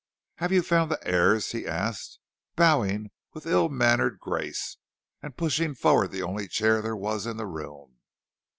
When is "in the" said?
7.27-7.45